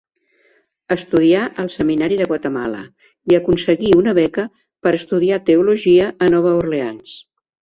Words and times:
Estudià 0.93 1.41
al 1.63 1.67
seminari 1.73 2.17
de 2.21 2.27
Guatemala 2.31 2.81
i 3.33 3.37
aconseguí 3.41 3.93
una 4.01 4.15
beca 4.21 4.47
per 4.87 4.95
estudiar 5.01 5.41
teologia 5.51 6.13
a 6.29 6.35
Nova 6.37 6.57
Orleans. 6.65 7.17